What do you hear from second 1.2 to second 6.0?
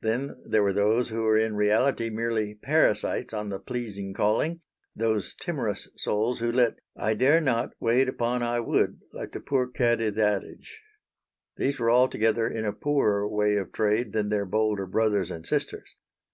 were in reality merely parasites on the pleasing calling those timorous